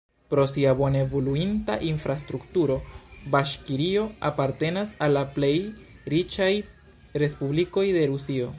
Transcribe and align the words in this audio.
Pro 0.29 0.43
sia 0.51 0.71
bone 0.79 1.01
evoluinta 1.07 1.75
infrastrukturo 1.89 2.77
Baŝkirio 3.35 4.05
apartenas 4.31 4.95
al 5.09 5.15
la 5.19 5.25
plej 5.37 5.53
riĉaj 6.15 6.51
respublikoj 7.25 7.85
de 7.99 8.07
Rusio. 8.15 8.49